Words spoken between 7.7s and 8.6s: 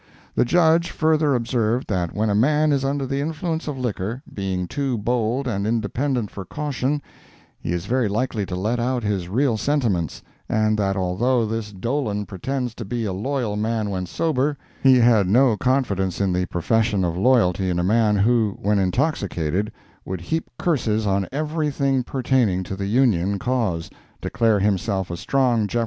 is very likely to